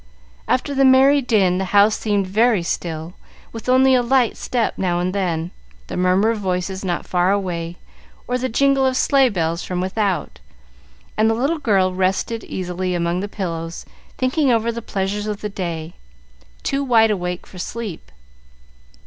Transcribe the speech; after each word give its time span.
After 0.47 0.73
the 0.73 0.83
merry 0.83 1.21
din 1.21 1.59
the 1.59 1.65
house 1.77 1.95
seemed 1.95 2.25
very 2.25 2.63
still, 2.63 3.13
with 3.51 3.69
only 3.69 3.93
a 3.93 4.01
light 4.01 4.35
step 4.35 4.75
now 4.75 4.99
and 4.99 5.13
then, 5.13 5.51
the 5.85 5.95
murmur 5.95 6.31
of 6.31 6.39
voices 6.39 6.83
not 6.83 7.05
far 7.05 7.29
away, 7.31 7.77
or 8.27 8.39
the 8.39 8.49
jingle 8.49 8.83
of 8.83 8.97
sleigh 8.97 9.29
bells 9.29 9.63
from 9.63 9.79
without, 9.79 10.39
and 11.17 11.29
the 11.29 11.35
little 11.35 11.59
girl 11.59 11.93
rested 11.93 12.43
easily 12.45 12.95
among 12.95 13.19
the 13.19 13.27
pillows, 13.27 13.85
thinking 14.17 14.49
over 14.49 14.71
the 14.71 14.81
pleasures 14.81 15.27
of 15.27 15.41
the 15.41 15.49
day, 15.49 15.93
too 16.63 16.83
wide 16.83 17.11
awake 17.11 17.45
for 17.45 17.59
sleep. 17.59 18.11